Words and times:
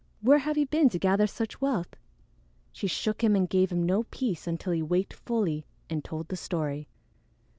Where 0.21 0.39
have 0.39 0.57
you 0.57 0.65
been 0.65 0.89
to 0.89 0.97
gather 0.97 1.27
such 1.27 1.61
wealth?" 1.61 1.95
She 2.71 2.87
shook 2.87 3.23
him 3.23 3.35
and 3.35 3.47
gave 3.47 3.71
him 3.71 3.85
no 3.85 4.01
peace 4.09 4.47
until 4.47 4.73
he 4.73 4.81
waked 4.81 5.13
fully 5.13 5.63
and 5.91 6.03
told 6.03 6.29
the 6.29 6.35
story. 6.37 6.87